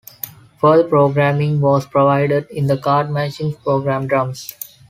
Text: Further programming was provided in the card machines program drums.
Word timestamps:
Further 0.59 0.87
programming 0.89 1.59
was 1.61 1.85
provided 1.85 2.49
in 2.49 2.65
the 2.65 2.75
card 2.75 3.11
machines 3.11 3.53
program 3.57 4.07
drums. 4.07 4.51